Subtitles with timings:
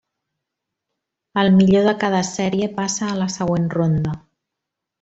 [1.41, 4.17] El millor de cada sèrie passa a la següent ronda.